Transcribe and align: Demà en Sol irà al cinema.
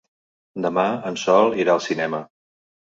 Demà 0.67 0.87
en 1.11 1.21
Sol 1.27 1.55
irà 1.63 1.77
al 1.79 1.87
cinema. 1.91 2.25